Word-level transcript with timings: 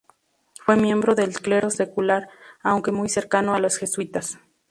Fue 0.65 0.77
miembro 0.77 1.13
del 1.13 1.31
clero 1.41 1.69
secular, 1.69 2.27
aunque 2.63 2.91
muy 2.91 3.07
cercano 3.07 3.53
a 3.53 3.59
los 3.59 3.77
jesuítas. 3.77 4.39